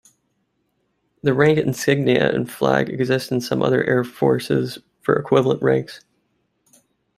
The 1.21 1.31
rank 1.35 1.59
insignia 1.59 2.33
and 2.33 2.51
flag 2.51 2.89
exists 2.89 3.29
in 3.29 3.39
some 3.39 3.61
other 3.61 3.83
air 3.83 4.03
forces 4.03 4.79
for 5.01 5.15
equivalent 5.15 5.61
ranks. 5.61 6.03